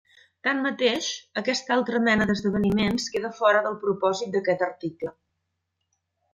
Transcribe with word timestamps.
Tanmateix, 0.45 1.09
aquesta 1.41 1.75
altra 1.75 2.01
mena 2.07 2.27
d'esdeveniments 2.31 3.07
queda 3.17 3.33
fora 3.43 3.63
del 3.69 3.79
propòsit 3.87 4.35
d'aquest 4.39 4.67
article. 4.73 5.17